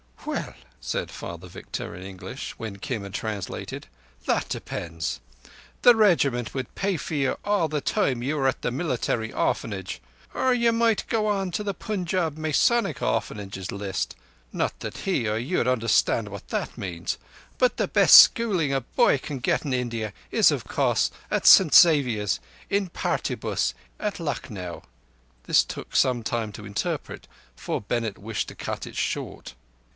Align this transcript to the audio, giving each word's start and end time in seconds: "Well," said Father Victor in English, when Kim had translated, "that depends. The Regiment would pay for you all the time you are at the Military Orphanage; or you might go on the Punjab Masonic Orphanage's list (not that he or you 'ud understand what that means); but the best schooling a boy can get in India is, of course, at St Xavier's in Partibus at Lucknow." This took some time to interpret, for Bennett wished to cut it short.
"Well," 0.25 0.53
said 0.79 1.09
Father 1.11 1.47
Victor 1.47 1.95
in 1.95 2.03
English, 2.03 2.51
when 2.57 2.77
Kim 2.77 3.03
had 3.03 3.13
translated, 3.13 3.87
"that 4.25 4.49
depends. 4.49 5.19
The 5.83 5.95
Regiment 5.95 6.53
would 6.53 6.73
pay 6.73 6.97
for 6.97 7.13
you 7.13 7.37
all 7.43 7.67
the 7.67 7.81
time 7.81 8.21
you 8.23 8.37
are 8.39 8.47
at 8.47 8.63
the 8.63 8.69
Military 8.71 9.31
Orphanage; 9.31 9.99
or 10.33 10.55
you 10.55 10.71
might 10.71 11.05
go 11.07 11.27
on 11.27 11.51
the 11.51 11.73
Punjab 11.73 12.35
Masonic 12.37 13.01
Orphanage's 13.01 13.71
list 13.71 14.15
(not 14.51 14.79
that 14.79 14.99
he 14.99 15.27
or 15.27 15.37
you 15.37 15.59
'ud 15.59 15.67
understand 15.67 16.29
what 16.29 16.47
that 16.49 16.77
means); 16.77 17.17
but 17.59 17.77
the 17.77 17.87
best 17.87 18.17
schooling 18.17 18.73
a 18.73 18.81
boy 18.81 19.19
can 19.19 19.37
get 19.39 19.65
in 19.65 19.73
India 19.73 20.13
is, 20.31 20.51
of 20.51 20.63
course, 20.65 21.11
at 21.29 21.45
St 21.45 21.73
Xavier's 21.73 22.39
in 22.71 22.89
Partibus 22.89 23.75
at 23.99 24.19
Lucknow." 24.19 24.83
This 25.43 25.63
took 25.63 25.95
some 25.95 26.23
time 26.23 26.51
to 26.53 26.65
interpret, 26.65 27.27
for 27.55 27.81
Bennett 27.81 28.17
wished 28.17 28.47
to 28.47 28.55
cut 28.55 28.87
it 28.87 28.95
short. 28.95 29.53